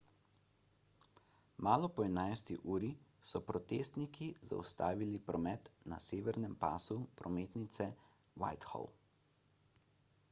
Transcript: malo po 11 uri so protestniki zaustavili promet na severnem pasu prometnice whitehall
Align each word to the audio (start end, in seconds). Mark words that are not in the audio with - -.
malo 1.67 1.87
po 1.95 2.01
11 2.07 2.49
uri 2.75 2.89
so 3.31 3.41
protestniki 3.51 4.29
zaustavili 4.51 5.21
promet 5.29 5.71
na 5.95 6.01
severnem 6.09 6.59
pasu 6.65 6.99
prometnice 7.23 7.91
whitehall 8.45 8.93